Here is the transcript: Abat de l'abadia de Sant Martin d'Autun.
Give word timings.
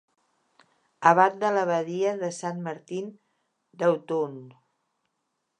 Abat 1.09 1.37
de 1.43 1.51
l'abadia 1.57 2.15
de 2.23 2.31
Sant 2.39 2.65
Martin 2.69 3.15
d'Autun. 3.83 4.45